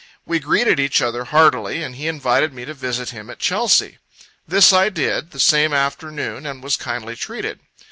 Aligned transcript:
We 0.25 0.39
greeted 0.39 0.79
each 0.79 0.99
other 0.99 1.25
heartily, 1.25 1.83
and 1.83 1.95
he 1.95 2.07
invited 2.07 2.53
me 2.55 2.65
to 2.65 2.73
visit 2.73 3.11
him 3.11 3.29
at 3.29 3.37
Chelsea. 3.37 3.99
This 4.47 4.73
I 4.73 4.89
did, 4.89 5.29
the 5.29 5.39
same 5.39 5.73
afternoon, 5.73 6.47
and 6.47 6.63
was 6.63 6.75
kindly 6.75 7.15
treated. 7.15 7.59